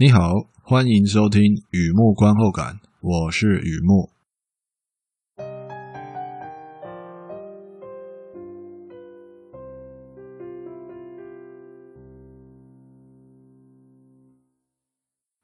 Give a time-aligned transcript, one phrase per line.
[0.00, 1.42] 你好，欢迎收听
[1.72, 4.12] 雨木观后感，我是雨木。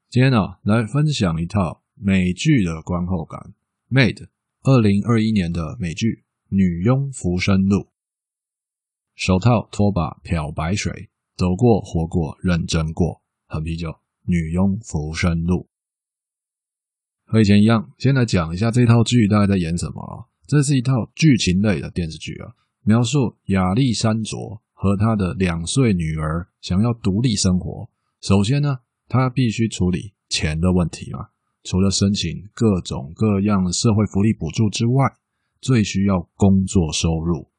[0.09, 3.53] 今天呢、啊，来分享一套美剧的观后感，
[3.93, 4.13] 《Made》
[4.61, 6.07] 二零二一年的美剧
[6.47, 7.79] 《女佣浮生录》。
[9.15, 13.89] 手套、拖把、漂白水，走过、活过、认真过，喝啤酒。
[14.25, 15.67] 《女佣浮生录》
[17.31, 20.25] 和以前一样，先来讲一下这套剧大概在演什么啊？
[20.47, 22.53] 这是一套剧情类的电视剧啊，
[22.83, 27.89] 描述亚历山卓和他的两岁女儿想要独立生活。
[28.21, 31.29] 首先呢，他必须处理钱的问题嘛，
[31.63, 35.03] 除了申请各种各样社会福利补助之外，
[35.59, 37.49] 最需要工作收入。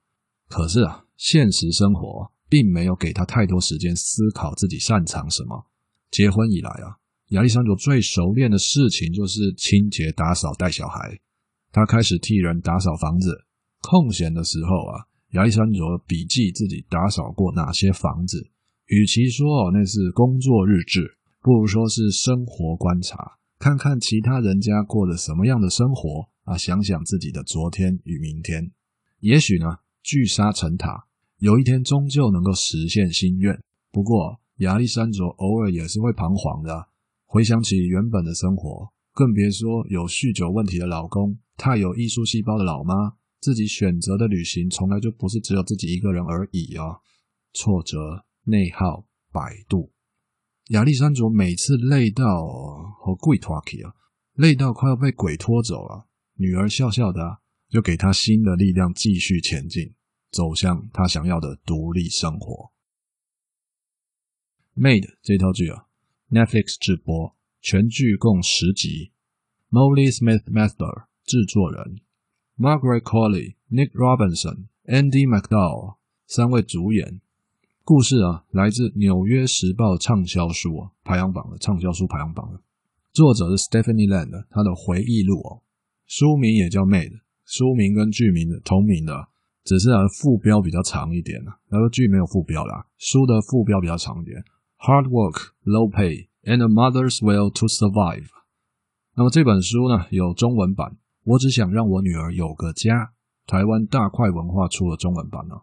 [0.48, 5.66] 可是啊，现实生活并没有给他太多时间思考自己擅长什么。
[6.10, 6.96] 结婚以来啊，
[7.30, 11.18] 亚历山卓最熟练的事情就是清洁、打扫、带小孩。
[11.72, 13.44] 他开始替人打扫房子。
[13.82, 18.50] 空闲的时候啊，亚历山卓笔记自己打扫过哪些房子。
[18.86, 28.70] 与其说那是工作日志，不如说是生活观察，看看其他人家过了什么样的生活啊，想想自己的昨天与明天。
[29.20, 29.66] 也许呢，
[30.02, 31.06] 聚沙成塔，
[31.38, 33.60] 有一天终究能够实现心愿。
[33.90, 36.88] 不过，亚历山卓偶尔也是会彷徨的，
[37.26, 42.94] 回想起原本的生活，更别说有酗酒问题的老公，太有艺术细胞的老妈，
[43.38, 47.00] 自己选择的旅行从来就不是只有自己一个人而已啊！
[47.52, 49.92] 挫折、内耗、百度，
[50.68, 52.46] 亚历山卓每次累到
[52.98, 53.92] 和鬼拖起啊，
[54.34, 56.06] 累到快要被鬼拖走了，
[56.38, 59.94] 女儿笑笑的，就给他新的力量，继续前进，
[60.30, 62.72] 走向他想要的独立生活。
[64.76, 65.86] Made 这套剧啊
[66.28, 69.10] ，Netflix 直播，全剧共十集。
[69.70, 72.02] Molly Smith Master 制作人
[72.58, 77.22] ，Margaret Colley、Nick Robinson、Andy McDowell 三位主演。
[77.84, 82.60] 故事啊，来自《纽约时报》畅销书啊排行榜的畅销书排行榜的。
[83.14, 85.62] 作者是 Stephanie Land，他的回忆录哦。
[86.04, 89.28] 书名也叫 Made，书名跟剧名的同名的，
[89.64, 91.56] 只是啊副标比较长一点啊。
[91.70, 94.36] 然后剧没有副标啦，书的副标比较长一点。
[94.78, 98.28] Hard work, low pay, and a mother's will to survive。
[99.14, 100.98] 那么这本书呢，有中文版。
[101.24, 103.12] 我只想让我女儿有个家。
[103.46, 105.54] 台湾大块文化出了中文版呢。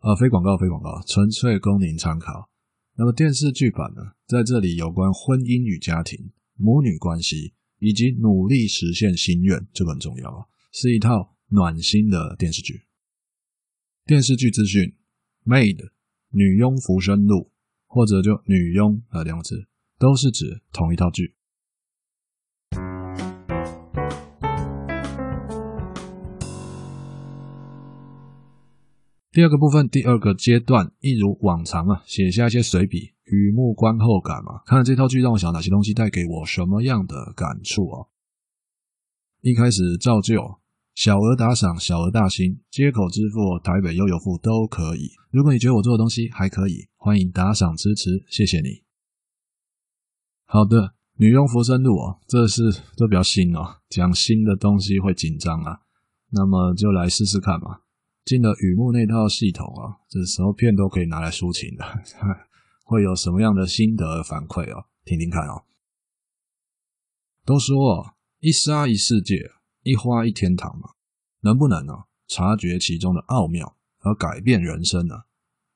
[0.00, 2.48] 呃，非广告，非广告，纯粹供您参考。
[2.96, 12.82] 那么电视剧版呢，在这里有关婚姻与家庭、母女关系以及努力实现心愿，这个很重要啊，是一套暖心的电视剧。
[14.04, 14.94] 电视剧资讯
[15.44, 15.90] ：Maid，
[16.30, 17.49] 女佣浮生录。
[17.92, 19.66] 或者就女佣啊，两个字
[19.98, 21.34] 都是指同一套剧。
[29.32, 34.62] 第二个部分，第二个阶段，一如往常啊，写下一些随笔，雨木观后感嘛。
[34.66, 38.06] 看了这套剧，让我想到哪些东西带给我什么样的感触啊？
[39.40, 40.59] 一开始照旧。
[41.00, 45.08] 小额打赏，小额大心，接口支付、台北悠游付都可以。
[45.30, 48.82] 如果你觉得我做的东西还可以，欢迎打赏支持，谢谢你。
[50.44, 55.80] 好的，女佣浮生路哦，这是都比较新哦，讲新的东西会紧张啊。
[56.32, 57.80] 那么就来试试看嘛。
[58.26, 61.84] 进了雨木那套系统啊，这时候片都可以拿来抒情的，
[62.84, 64.84] 会有什么样的心得反馈哦？
[65.06, 65.64] 听听看哦。
[67.46, 69.50] 都说哦，一沙一世界。
[69.82, 70.90] 一花一天堂嘛，
[71.40, 72.04] 能不能呢、啊？
[72.28, 75.14] 察觉其中的奥妙而改变人生呢？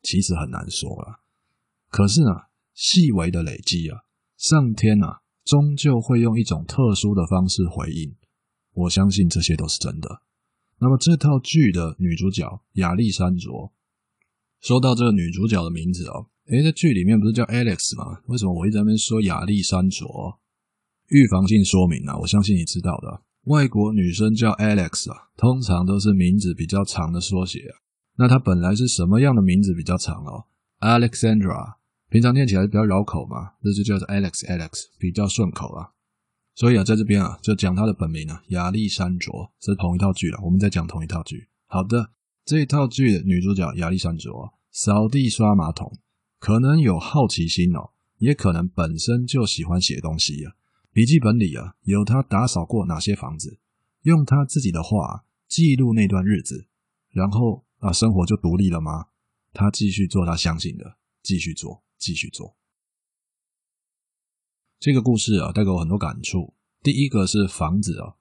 [0.02, 1.20] 其实很难说了。
[1.90, 2.30] 可是呢，
[2.74, 4.02] 细微的累积啊，
[4.36, 8.14] 上天啊，终究会用一种特殊的方式回应。
[8.72, 10.22] 我相信这些都是真的。
[10.78, 13.72] 那么这套剧的女主角亚历山卓，
[14.60, 18.20] 说到这个女主角的名字哦，诶，在剧里面不是叫 Alex 吗？
[18.26, 20.38] 为什么我一直在那边说亚历山卓？
[21.08, 23.22] 预防性说明啊，我相信你知道的。
[23.44, 27.76] 外国女生叫 Alex 啊，通常都是名字比较长的缩写啊。
[28.16, 30.46] 那她本来是什么样的名字比较长哦
[30.80, 31.74] ？Alexandra，
[32.08, 35.90] 平常念起来比较绕口嘛，那就叫做 Alex Alex，比较顺口啊。
[36.54, 40.38] 所以啊，在这边啊，就讲她的本名啊，亚历山卓，是同一套剧了。
[40.42, 41.48] 我们在讲同一套剧。
[41.66, 42.12] 好的，
[42.44, 45.92] 这一套剧的女主角亚历山卓，扫地刷马桶，
[46.38, 50.52] 可能有好奇心哦，也可能本身就喜欢写东西啊。
[50.94, 53.58] 笔记本里啊，有他打扫过哪些房子，
[54.02, 56.68] 用他自己的话记录那段日子，
[57.10, 59.06] 然后啊，生活就独立了吗？
[59.52, 62.56] 他继续做他相信的，继续做，继续做。
[64.78, 66.54] 这个故事啊，带给我很多感触。
[66.80, 68.14] 第一个是房子啊，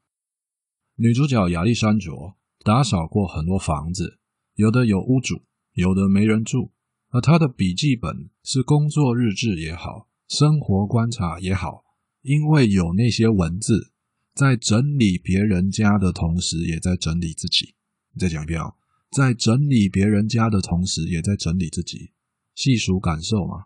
[0.96, 4.18] 女主角亚历山卓打扫过很多房子，
[4.56, 5.44] 有的有屋主，
[5.74, 6.72] 有的没人住。
[7.10, 11.83] 而她的笔记本是工作日志也好，生活观察也好，
[12.24, 13.92] 因为有那些文字，
[14.34, 17.76] 在整理别人家的同时，也在整理自己。
[18.14, 18.74] 你再讲一遍啊，
[19.12, 22.12] 在整理别人家的同时，也在整理自己，
[22.56, 23.66] 细数感受嘛。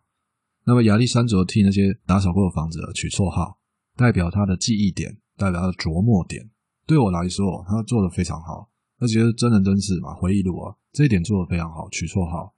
[0.65, 3.59] 那么亚历山卓替那些打扫过的房子取绰号，
[3.95, 6.49] 代表他的记忆点，代表他的琢磨点。
[6.85, 11.87] 对我来说，他做的非常好，而且是真人真事嘛，回忆录啊，这一点做的非常好。
[11.89, 12.55] 取绰号，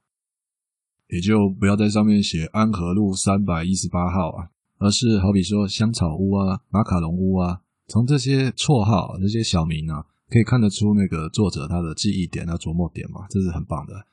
[1.08, 4.50] 也就不要在上面写安和路三百一十八号啊，
[4.80, 14.06] 而是好比说香草屋啊、马卡龙屋啊，从这些绰号、这些小名啊，可以看得出那个作者他的记忆点、他琢磨点嘛，这是很棒的。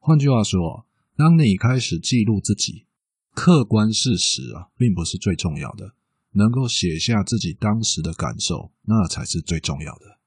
[0.00, 0.84] 换句话说，
[1.14, 2.86] 当你开始记录自己。
[3.36, 5.96] 客观事实啊，并不是最重要的，
[6.34, 10.20] 能够写下自己当时的感受，那才是最重要的。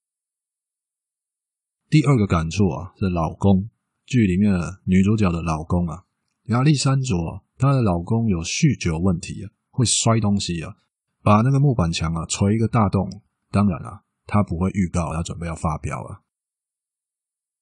[1.90, 3.70] 第二个感触啊，是老公，
[4.06, 6.04] 剧里面的女主角的老公啊，
[6.48, 10.76] 亚历山卓，她的老公有酗酒问题啊，会摔东西啊，
[11.24, 13.10] 把那个木板墙啊锤一个大洞。
[13.50, 16.22] 当然了啊，他不会预告他准备要发飙了。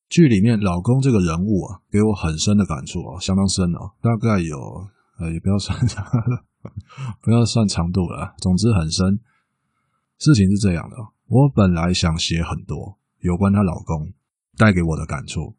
[0.10, 4.58] 剧里面老公这个人物啊，给我很深的感触哦，相当深哦，大概有。
[5.18, 5.80] 呃，也不要算，
[7.24, 8.36] 不要算长度了。
[8.40, 9.18] 总之很深。
[10.20, 14.12] 事情是这样的，我本来想写很多有关她老公
[14.58, 15.56] 带给我的感触，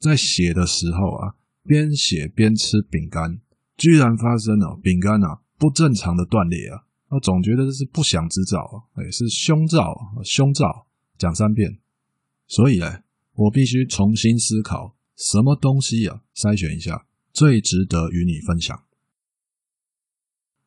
[0.00, 3.38] 在写的时候啊，边写边吃饼干，
[3.78, 6.84] 居然发生了饼干啊不正常的断裂啊！
[7.08, 10.86] 我总觉得这是不祥之兆，哎，是凶兆，凶兆，
[11.16, 11.78] 讲三遍。
[12.46, 13.00] 所以呢，
[13.34, 18.82] 我必须重新思考什么东西啊，筛选一下最值得与你分享。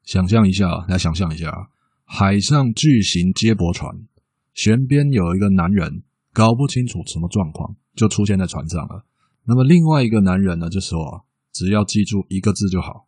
[0.03, 1.69] 想象一下，来想象一下，
[2.05, 4.07] 海上巨型接驳船，
[4.55, 6.03] 舷边有一个男人，
[6.33, 9.05] 搞不清楚什么状况，就出现在船上了。
[9.43, 13.07] 那么另外一个男人呢，就说：“只要记住一个字就好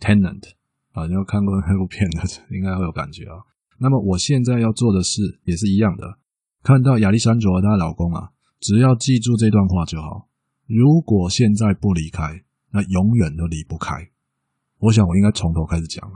[0.00, 0.50] ，Tenant
[0.92, 2.22] 啊，你有看过那部片的，
[2.54, 3.44] 应该会有感觉啊。
[3.78, 6.18] 那么我现在要做的事也是一样的，
[6.62, 8.30] 看到亚历山卓和她老公啊，
[8.60, 10.28] 只要记住这段话就好。
[10.66, 14.10] 如果现在不离开，那永远都离不开。
[14.78, 16.14] 我想我应该从头开始讲了。”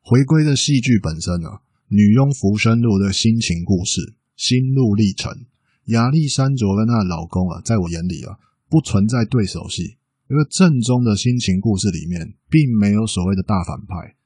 [0.00, 5.32] 回归的戏剧本身啊，女佣浮生录的心情故事、心路历程。
[5.86, 9.96] 亚历山卓跟她的老公啊，在我眼里啊，不存在对手戏。
[10.28, 14.16] 因为正宗的心情故事里面，并没有所谓的大反派，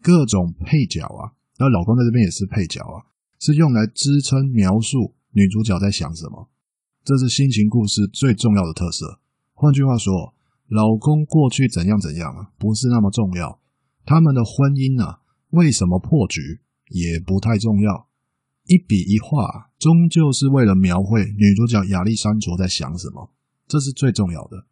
[0.00, 3.06] 各种配角啊，那老公在这边也是配角啊，
[3.40, 6.48] 是用来支撑描述女主角在想什么。
[7.04, 9.20] 这是心情故事最重要的特色。
[9.54, 10.34] 换句话说，
[10.68, 13.60] 老公过去怎样怎样啊，不是那么重要。
[14.04, 15.20] 他们的婚姻啊。
[15.52, 16.60] 为什么破局
[16.90, 18.06] 也不太重要，
[18.66, 23.32] 一笔一画终究是为了描绘女主角亚历山卓在想什么，
[23.68, 24.66] 这是最重要的。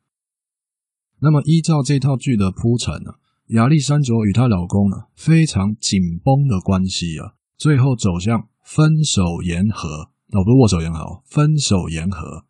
[1.20, 3.12] 那么依照这套剧的铺陈呢，
[3.48, 12.44] 亚历山卓与她老公呢非常紧绷的关系啊，最后走向分手言和，哦，不是握手言和，分手言和，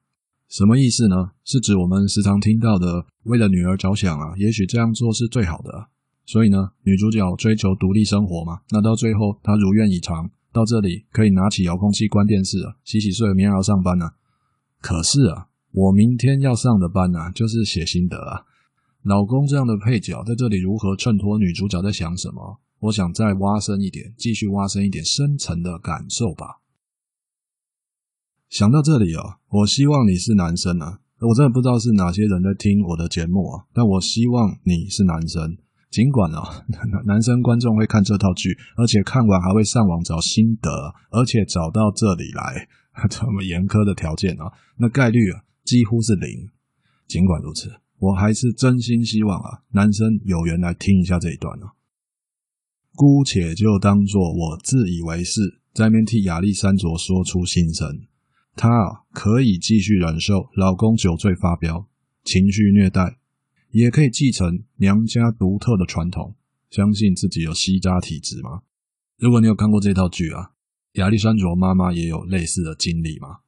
[0.48, 1.32] 什么意思呢？
[1.44, 5.88] 是指我们时常听到的为了女儿着想啊，也许这样做是最好的。
[6.24, 14.14] 所以呢，女主角追求独立生活嘛，那到最后她如愿以偿，到这里可以拿起遥控器关电视啊，洗洗睡，明天要上班啊。
[14.80, 18.40] 可是啊，我明天要上的班啊，就是写心得啊。
[19.02, 22.60] 老公这样的配角在这里如何衬托女主角在想什么？
[22.80, 26.62] 我想再挖深一点，继续挖深一点深层的感受吧。
[28.48, 35.58] 想到这里啊，我希望你是男生啊，我真的不知道是哪些人在听我的节目啊，但我希望你是男生。
[35.90, 36.64] 尽管啊、哦，
[37.04, 40.70] 男生观众会看这套剧，而且看完还会上网找心得，
[41.10, 42.66] 而且找到这里来
[43.10, 46.48] 这么严苛的条件啊，那概率啊几乎是零。
[47.06, 51.74] 尽管如此，我还是真心希望啊，男生有缘来听一下这一段啊。
[52.94, 58.06] 姑且就当做我自以为是，在面替亚历山卓说出心声。
[58.54, 61.88] 她啊，可以继续忍受老公酒醉发飙、
[62.24, 63.18] 情绪虐待。
[63.72, 66.34] 也可以继承娘家独特的传统，
[66.70, 68.62] 相信自己有吸渣体质吗？
[69.18, 70.52] 如果你有看过这套剧啊，
[70.92, 73.40] 亚历山卓妈妈也有类似的经历吗？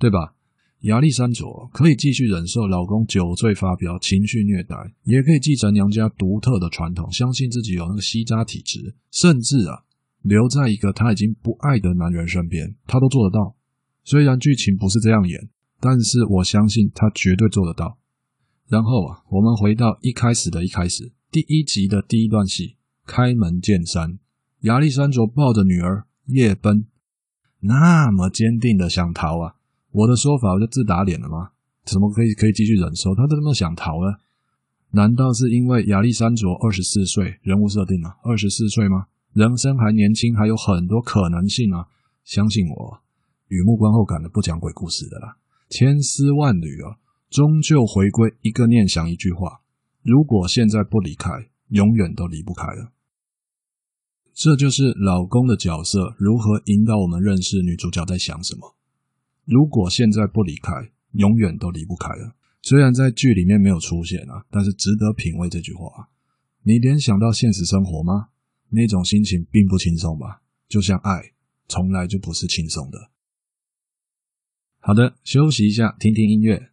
[0.00, 0.34] 对吧？
[0.82, 9.84] 亚历山卓可以继续忍受老公酒醉发飙、情绪虐待，也可以继承娘家独特的传统，相信自己有那个吸渣体质，甚至啊，
[10.22, 13.54] 留在一个他已经不爱的男人身边，他都做得到。
[14.04, 17.98] 虽然剧情不是这样演，但是我相信他绝对做得到。
[18.66, 24.18] 然后啊，我们回到一开始的一开始，第一集的第一段戏，开门见山，
[24.60, 26.86] 亚历山卓抱着女儿夜奔，
[27.60, 29.56] 那么坚定的想逃啊！
[29.92, 31.50] 我的说法我就自打脸了吗？
[31.84, 33.14] 怎么可以可以继续忍受？
[33.14, 34.18] 他都那么想逃呢？
[34.92, 38.16] 难道是因为亚历山卓二十四岁，人物设定啊？
[38.22, 39.06] 二十四岁吗？
[39.32, 41.86] 人生还年轻，还有很多可能性啊！
[42.24, 42.98] 相信我，
[43.48, 45.36] 雨幕观后感的不讲鬼故事的啦，
[45.68, 46.98] 千丝万缕啊，
[47.30, 49.60] 终究回归一个念想，一句话：
[50.02, 51.30] 如果现在不离开，
[51.68, 52.92] 永远都离不开了。
[54.34, 58.74] 这就是老公的角色如何引导我们认识女主角在想什么。
[59.50, 60.72] 如果现在不离开，
[61.14, 62.36] 永远都离不开了。
[62.62, 66.08] 虽然在剧里面没有出现啊，但是值得品味这句话。
[66.62, 68.28] 你联想到现实生活吗？
[68.68, 70.42] 那种心情并不轻松吧？
[70.68, 71.32] 就像爱，
[71.66, 73.10] 从来就不是轻松的。
[74.78, 76.69] 好的，休息一下，听听音乐。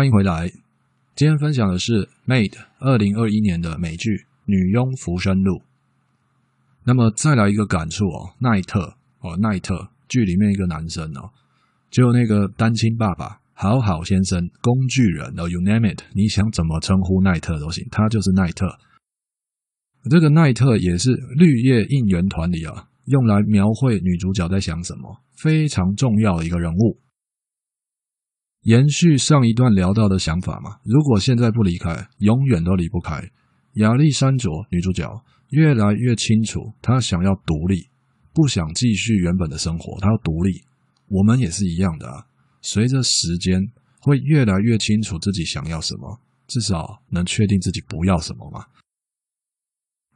[0.00, 0.48] 欢迎回来，
[1.14, 1.92] 今天分享的是
[2.26, 4.08] 《Made》二零二一年的美剧
[4.46, 5.56] 《女佣浮生录》。
[6.86, 11.28] 那么再来一个感触哦，奈特哦，奈特剧里面一个男生哦，
[11.90, 18.78] 就那个单亲爸爸，好好先生，工具人哦，you name it，你想怎么称呼奈特都行，他就是奈特。
[20.10, 26.98] 这个奈特也是绿叶应援团里啊，用来描绘女主角在想什么，非常重要的一个人物。
[28.62, 33.30] 延续上一段聊到的想法嘛，如果现在不离开，永远都离不开。
[33.74, 35.08] 亚历山卓女主角
[35.50, 37.88] 越来越清楚，她想要独立，
[38.34, 40.62] 不想继续原本的生活，她要独立。
[41.08, 42.26] 我们也是一样的啊，
[42.60, 43.60] 随着时间
[44.00, 48.66] 会越来越清楚自己想要什么，至少能确定自己不要什么嘛。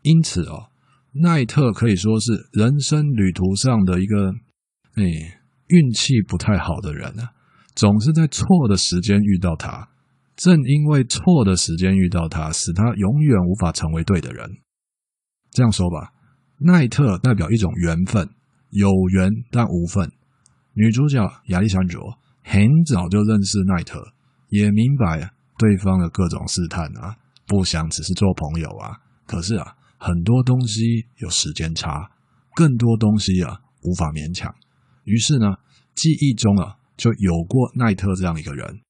[0.03, 0.71] 因此哦，
[1.13, 4.33] 奈特可以说是人生旅途上的一个，
[4.97, 7.34] 哎，运气不太好的人啊。
[7.75, 9.89] 总是在错的时间遇到他，
[10.37, 14.49] 正因为错的时间遇到他，使他永远无法成为对的人。
[15.51, 16.13] 这样说吧，
[16.59, 18.29] 奈特代表一种缘分，
[18.71, 20.11] 有缘但无分。
[20.75, 22.01] 女主角亚历山卓
[22.43, 24.01] 很早就认识奈特，
[24.49, 27.17] 也明白对方的各种试探啊，
[27.47, 28.99] 不想只是做朋友啊。
[29.27, 32.11] 可是啊，很多东西有时间差，
[32.55, 34.55] 更多东西啊无法勉强。
[35.05, 35.57] 于是呢，
[35.97, 36.77] 记忆中啊。
[36.97, 38.81] 就有过奈特这样一个人，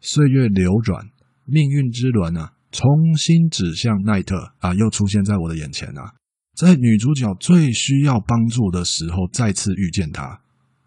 [0.00, 1.06] 岁月流转，
[1.44, 6.14] 命运之轮啊，重新指向奈特啊，又出现在我的眼前啊，
[6.56, 10.40] 在女主角最需要帮助的时候再次遇见他，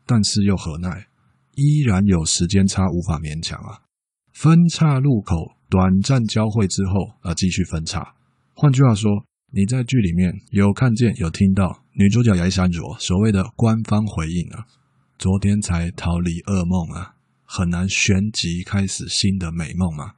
[0.05, 1.07] 但是又何奈，
[1.55, 3.81] 依然有时间差，无法勉强啊。
[4.33, 5.35] 分岔路口
[5.69, 8.15] 短暂交汇之后啊，继续分岔。
[8.53, 14.65] 换句话说，你在剧里面有看见、有听到女主角亚历山卓所谓的官方回应啊。
[15.21, 17.13] 昨天才逃离噩梦啊，
[17.45, 20.13] 很难旋即开始新的美梦嘛！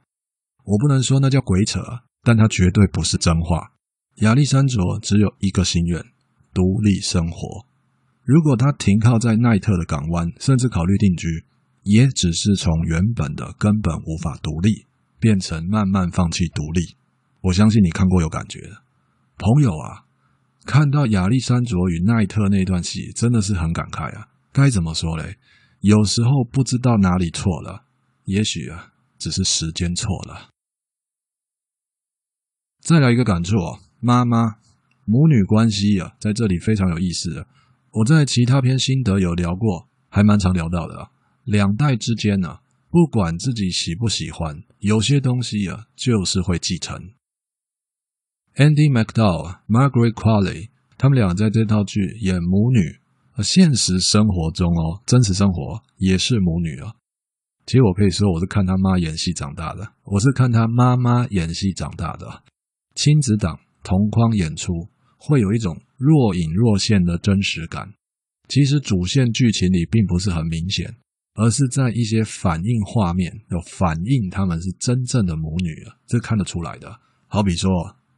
[0.64, 1.78] 我不能说那叫鬼扯，
[2.22, 3.72] 但它绝对不是真话。
[4.22, 6.02] 亚历山卓只有一个心愿：
[6.54, 7.66] 独立生活。
[8.22, 11.44] 如果他停靠在奈特的港湾，甚至考虑定居，
[11.82, 14.86] 也只是从原本的根本无法独立，
[15.20, 16.96] 变成慢慢放弃独立。
[17.42, 18.78] 我相信你看过有感觉的，
[19.36, 20.06] 朋友啊，
[20.64, 24.28] 看到亚历山卓与奈特那段戏，真的是很感慨啊。
[24.54, 25.36] 该怎么说嘞？
[25.80, 27.86] 有时候不知道哪里错了，
[28.22, 30.50] 也许啊，只是时间错了。
[32.80, 34.58] 再来一个感触哦，妈妈
[35.04, 37.48] 母女关系啊，在这里非常有意思的。
[37.90, 41.10] 我在其他篇心得有聊过，还蛮常聊到的啊。
[41.42, 47.10] 两代之间呢，不管自己喜不喜欢，有些东西啊，就是会继承。
[48.54, 53.00] Andy McDowell、Margaret Qualley，他们俩在这套剧演母女。
[53.42, 56.94] 现实生活中哦，真实生活也是母女啊。
[57.66, 62.42] 其实我可以说，我是看他妈演戏长大的，我是看他妈妈演戏长大的。
[62.94, 64.72] 亲子档同框演出，
[65.18, 67.94] 会有一种若隐若现的真实感。
[68.48, 70.94] 其实主线剧情里并不是很明显，
[71.34, 77.00] 而是在一些反应画面有反映他们是真正的母女啊，这看得出来的。
[77.26, 77.70] 好比说，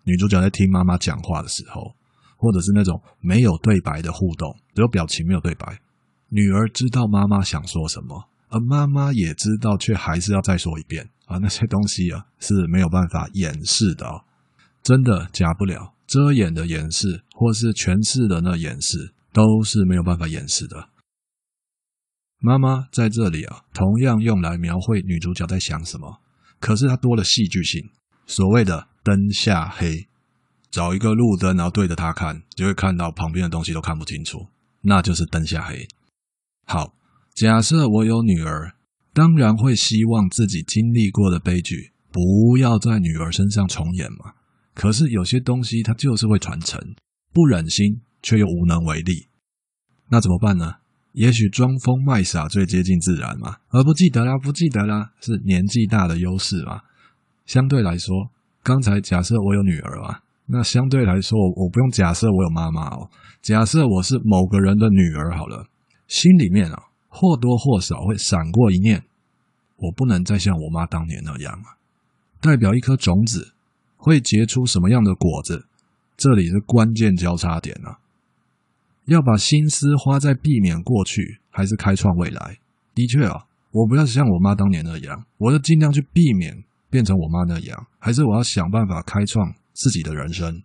[0.04, 1.95] 女主角在听妈妈讲话的时候，
[2.36, 5.80] 或者是那种没有对白的互动，只有表情没有对白，
[6.28, 8.28] 女儿知道妈妈想说什么。
[8.48, 11.38] 而妈妈也知道，却还是要再说一遍啊！
[11.38, 14.22] 那些东西啊是没有办法掩饰的哦，
[14.82, 20.90] 真的假不了，遮掩的掩饰，或是诠释的那掩饰，都是没有办法掩饰的。
[22.38, 26.20] 妈妈在这里啊，同样用来描绘女主角在想什么，
[26.60, 27.90] 可是它多了戏剧性。
[28.26, 30.06] 所谓的灯下黑，
[30.70, 34.48] 找一个路灯，然后对着它看，就会看到旁边的东西都看不清楚，
[34.82, 35.86] 那就是灯下黑。
[36.64, 36.94] 好。
[37.34, 38.72] 假设我有女儿，
[39.12, 44.32] 当然会希望自己经历过的悲剧不要在女儿身上重演嘛。
[44.72, 46.80] 可是有些东西它就是会传承，
[47.34, 49.28] 不忍心却又无能为力，
[50.08, 50.76] 那怎么办呢？
[51.12, 53.56] 也许装疯卖傻最接近自然嘛。
[53.68, 56.80] 而不记得啦，不记得啦，是年纪大的优势嘛。
[57.44, 58.30] 相对来说，
[58.62, 63.10] 刚才假设我有女儿啊，那相对来说，我不用假设我有妈妈哦。
[63.42, 65.66] 假设我是某个人的女儿好了，
[66.08, 66.84] 心里面啊。
[67.18, 69.02] 或多或少会闪过一念，
[69.76, 71.80] 我不能再像我妈当年那样啊！
[72.42, 73.54] 代表一颗种子
[73.96, 75.64] 会结出什么样的果子？
[76.14, 78.00] 这里是关键交叉点啊！
[79.06, 82.58] 要把心思花在避免过去，还是开创未来？
[82.94, 90.62] 的确啊，我不要像我妈当年那样，我要尽量去避免变成我妈那样，还是我要想办法开创自己的人生？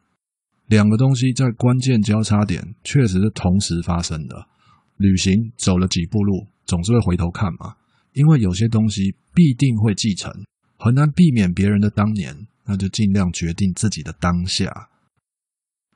[0.68, 4.48] 两个东西在关键交叉点确实是同时发生的。
[4.96, 7.76] 旅行走了几步路，总是会回头看嘛。
[8.14, 10.32] 因为有些东西必定会继承，
[10.78, 14.90] 很难避免别人的当年，那就尽量决定自己的当下。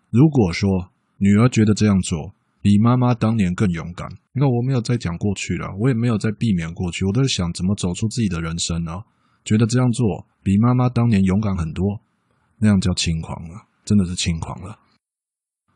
[0.10, 8.92] 如果说女儿觉得这样做比妈妈当年更勇敢，那我没有再讲过去了，我也没有再避免过去，我都是想怎么走出自己的人生呢？
[9.44, 12.02] 觉得这样做比妈妈当年勇敢很多，
[12.60, 14.80] 那样叫轻狂了，真的是轻狂了。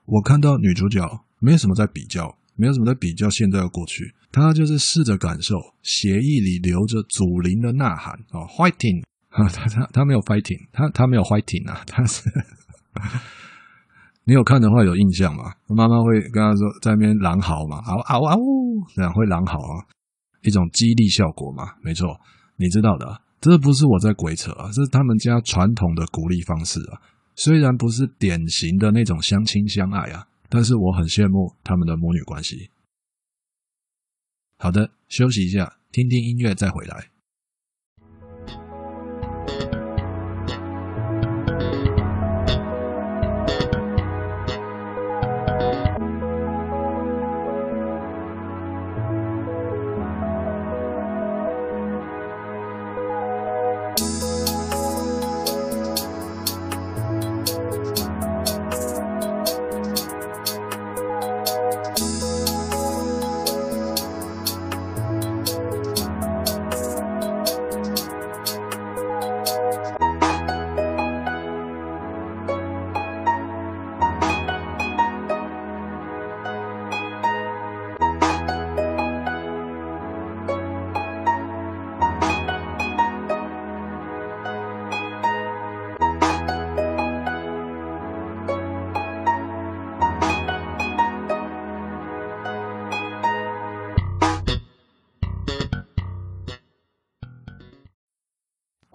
[0.05, 1.01] 我看到女主角
[1.39, 2.37] 没什么在比较。
[2.55, 12.29] 没有什么在比较现在和过去，她就是试着感受血液里流着祖灵的呐喊哦，fighting 啊，他他他没有 fighting，她她没有 fighting 啊，她是
[14.27, 15.53] 你有看的话有印象吗？
[15.67, 19.87] 妈妈会跟他说在那边狼嚎嘛，嗷嗷嗷呜，这样会狼嚎啊，
[20.41, 22.19] 一种激励效果嘛，没错，
[22.57, 27.01] 你知道的，这不是我在鬼扯啊，这是他们家传统的鼓励方式啊，
[27.35, 30.27] 虽然不是典型的那种相亲相爱啊。
[30.51, 32.71] 但是我很羡慕他们的母女关系。
[34.57, 37.11] 好的，休息一下，听听音乐再回来。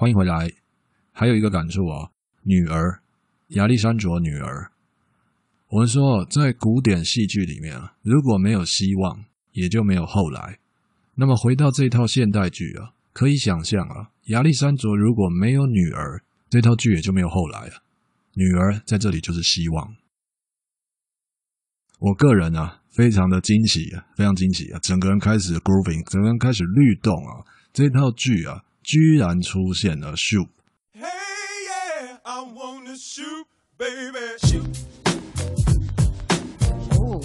[0.04, 0.52] 欢迎回来。
[1.12, 2.10] 还有一个感触啊，
[2.42, 3.00] 女儿
[3.56, 4.70] 亚历山卓女儿。
[5.68, 10.58] 我们说，在古典戏剧里面啊，如果没有希望，也就没有后来。
[11.14, 17.82] 那么回到这套现代剧啊，可以想象啊，亚历山卓如果没有女儿，这套剧也就没有后来了。
[18.34, 19.96] 女儿在这里就是希望。
[22.00, 27.40] 我个人啊，非常的惊喜啊，非常惊喜啊，整个人开始 grooving，整个人开始律动啊，
[27.72, 28.62] 这套剧啊。
[28.84, 30.48] 居然出现了 Shoop。
[30.92, 31.08] Hey,
[31.66, 33.46] yeah, I shoot,
[33.78, 34.62] baby, shoot.
[37.00, 37.24] Oh.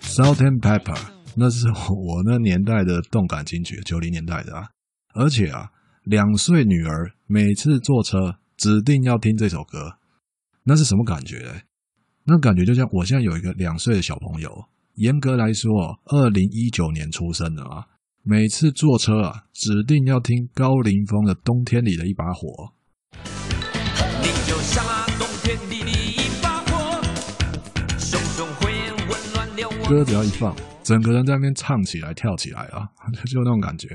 [0.00, 0.96] Salt-N-Pepa，
[1.36, 4.68] 那是我那年代的动感金曲，九零年代的啊。
[5.14, 5.70] 而且啊，
[6.04, 9.98] 两岁女儿每次坐车指定要听这首歌，
[10.62, 11.64] 那是什么感觉嘞？
[12.24, 15.70] 那感觉就像我现在有一个两岁的小朋友，严格来说，
[16.04, 17.88] 二零一九年出生的啊。
[18.24, 22.48] 每次坐车啊，指定要听高凌风的《冬天里的一把火》。
[24.22, 25.26] 你就像啊，冬
[29.88, 30.54] 歌只要一放，
[30.84, 32.86] 整个人在那边唱起来、跳起来啊，
[33.26, 33.88] 就那种感觉。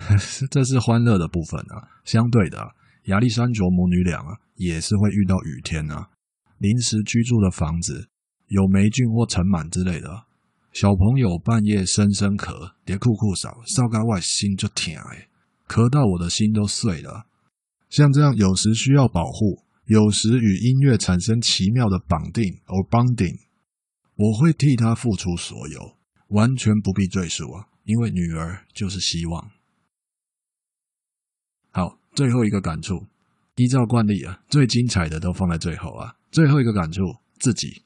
[0.50, 1.84] 这是欢乐的部分啊。
[2.04, 2.72] 相对的，
[3.08, 6.08] 亚历山卓母女俩啊，也是会遇到雨天啊。
[6.56, 8.08] 临时居住的房子
[8.46, 10.24] 有霉菌或尘螨之类的，
[10.72, 15.28] 小朋友半夜声声咳，连裤裤少，烧干外心就疼哎，
[15.66, 17.26] 咳到我的心都碎了。
[17.88, 23.40] 像这样，有时需要保护，有时与音乐产生奇妙的绑定 or bonding，
[24.14, 25.96] 我会替他付出所有，
[26.28, 29.50] 完全不必赘述啊，因为女儿就是希望。
[31.70, 33.06] 好，最后一个感触，
[33.56, 36.14] 依照惯例啊，最精彩的都放在最后啊。
[36.30, 37.02] 最后一个感触，
[37.38, 37.68] 自己《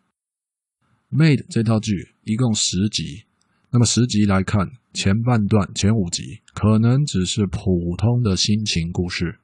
[1.13, 3.25] Made》这套剧一共十集，
[3.71, 9.41] 那么十集来看，前半段前五集可能只是普通的心情故事，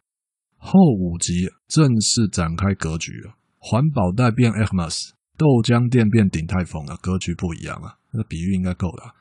[0.57, 3.35] 后五集正式展开格局了。
[3.59, 9.13] 环保袋变 Hermes，豆浆店变鼎泰丰了，格局不一样啊，那个比喻应该够了。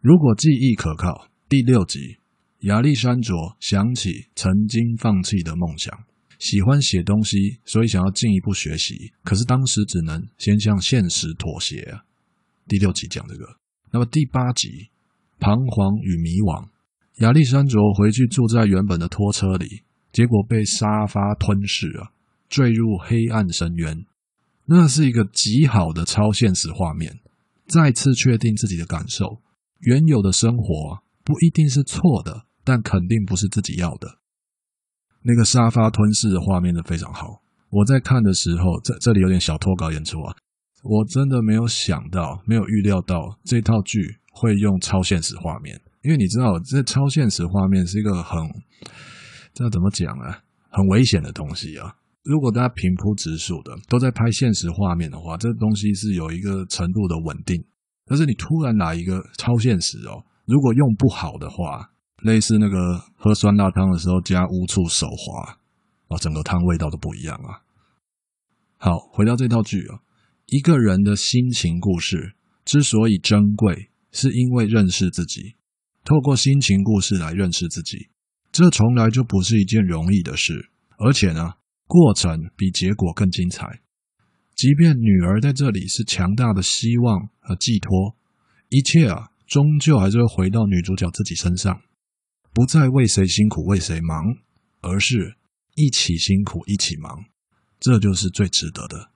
[0.00, 2.18] 如果记忆可靠，第六集
[2.60, 6.04] 亚历山卓想起曾经放弃的梦想。
[6.38, 12.04] 喜欢写东西，所以想要进一步学习，可是当时只能先向现实妥协啊。
[12.66, 13.56] 第六集讲这个，
[13.90, 14.88] 那么第八集
[15.40, 16.68] 彷徨与迷惘，
[17.16, 22.12] 亚历山卓回去住在原本的拖车里，结果被沙发吞噬啊，
[22.48, 24.04] 坠入黑暗深渊。
[24.66, 27.18] 那是一个极好的超现实画面，
[27.66, 29.40] 再次确定自己的感受：
[29.80, 34.17] 原有的生活不一定是错的，但肯定不是自己要的。
[35.22, 37.42] 那个沙发吞噬的画面的非常好。
[37.70, 40.34] 我在看的时候，这这里有点小脱稿演出啊。
[40.82, 48.38] 我真的没有想到，没有预料到这套剧会用超现实画面，因为你知道，这超现实画面是一个很，
[49.52, 50.38] 这怎么讲啊？
[50.70, 51.94] 很危险的东西啊。
[52.22, 57.62] 如果大家平铺直述的都在拍现实画面的话，这东西是有一个程度的稳定。
[58.06, 61.90] 但是你突然来一个超现实哦，如果用不好的话。
[62.22, 65.58] 类似那个喝酸辣汤的时候加乌醋手滑，
[66.08, 67.62] 啊，整个汤味道都不一样啊。
[68.76, 70.00] 好，回到这套剧啊，
[70.46, 75.54] 一个人的心情故事之所以珍贵，是因为认识自己。
[76.04, 78.08] 透过心情故事来认识自己，
[78.50, 81.54] 这从来就不是一件容易的事，而且呢，
[81.86, 83.80] 过程比结果更精彩。
[84.54, 88.16] 即便女儿在这里是强大的希望和寄托，
[88.70, 91.80] 一切啊，终究还是会回到女主角自己身上。
[92.52, 94.36] 不再为谁辛苦为谁忙，
[94.80, 95.36] 而是
[95.74, 97.24] 一起辛苦一起忙，
[97.78, 99.10] 这就是最值得的。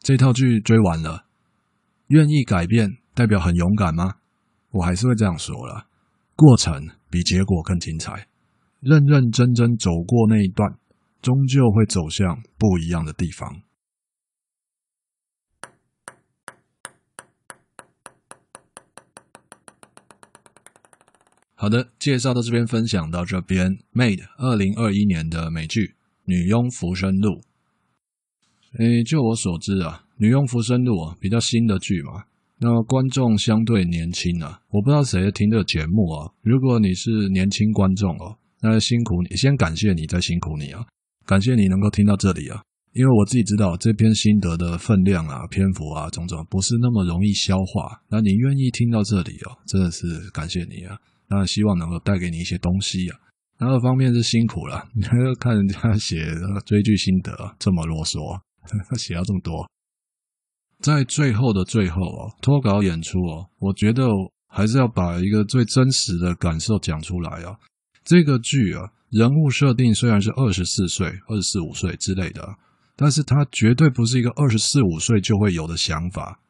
[0.00, 1.26] 这套剧追完了，
[2.08, 4.16] 愿意改变代表很勇敢吗？
[4.70, 5.86] 我还是会这样说了，
[6.36, 8.28] 过程比结果更精彩。
[8.80, 10.78] 认认真真走过那一段，
[11.22, 13.62] 终究会走向不一样的地方。
[21.56, 23.78] 好的，介绍到这边，分享到这边。
[23.92, 25.80] Made 二零二一年的美剧
[26.24, 27.30] 《女佣浮生录》。
[28.78, 32.24] 诶，就我所知啊，《女佣浮生录》啊比较新的剧嘛，
[32.58, 34.60] 那观众相对年轻啊。
[34.70, 36.32] 我不知道谁听这个节目啊。
[36.42, 40.84] 如果你是年轻观众哦，那辛苦你，先感谢你，再辛苦你啊，
[41.24, 42.60] 感谢你能够听到这里啊。
[42.94, 48.02] 因为我自己知道这篇心得的分量啊、篇幅啊，种种不是那么容易消化。
[48.08, 50.98] 那你愿意听到这里哦，真的是感谢你啊。
[51.28, 53.18] 那希望能够带给你一些东西啊。
[53.58, 56.24] 那二方面是辛苦了， 你还要看人家写
[56.66, 58.40] 追剧心得这么啰嗦，
[58.98, 59.68] 写了这么多。
[60.80, 64.06] 在最后的最后哦，脱稿演出哦，我觉得
[64.48, 67.56] 还是要把一个最真实的感受讲出来啊。
[68.04, 72.56] 这个剧啊，人物设定虽然是二十四岁、二十四五岁之类的，
[72.96, 76.40] 但是它绝对不是一个二十四五岁就会有的想法。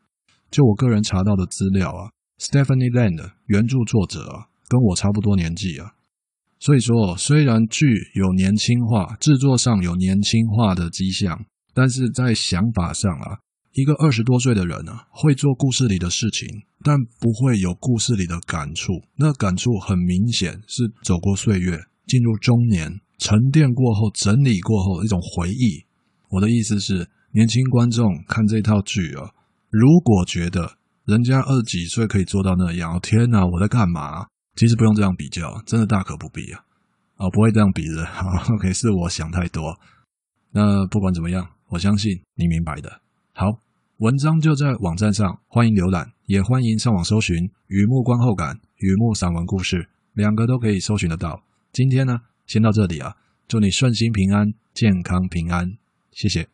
[0.50, 2.10] 就我个人查到的资料啊
[2.40, 4.48] ，Stephanie Land 原著作者啊。
[4.68, 5.92] 跟我差不多年纪啊，
[6.58, 13.38] 所以说虽然剧有年轻化，制作上有年轻化的迹象，但是在想法上啊，
[13.72, 16.48] 一个二十多岁的人啊，会做故事里的事情，
[16.82, 18.92] 但不会有故事里的感触。
[19.16, 25.84] 那感触很明显是走过岁月，进入中年，沉淀过后，整理过后的一种回忆。
[26.30, 29.30] 我的意思是，年轻观众看这套剧啊，
[29.70, 34.26] 如果觉得人家二十几岁可以做到那样，天哪，我在干嘛？
[34.56, 36.64] 其实不用这样比较，真的大可不必啊！
[37.16, 38.04] 啊、哦，不会这样比的。
[38.06, 39.78] 好， OK，是我想太多。
[40.52, 43.00] 那不管怎么样，我相信你明白的。
[43.32, 43.58] 好，
[43.98, 47.36] 文章就在网站上，欢迎浏览，也欢迎上网搜寻
[47.66, 51.42] 《雨幕观后感》《雨幕散文故事》，两个都可以搜寻得到。
[51.72, 53.16] 今天呢，先到这里啊。
[53.46, 55.76] 祝你顺心平安、健康平安，
[56.10, 56.53] 谢谢。